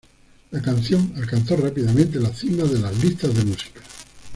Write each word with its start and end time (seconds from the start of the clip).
La 0.49 0.59
canción 0.63 1.13
alcanzó 1.15 1.55
rápidamente 1.57 2.19
la 2.19 2.33
cima 2.33 2.63
de 2.63 2.79
las 2.79 3.03
listas 3.03 3.35
de 3.35 3.45
música. 3.45 3.81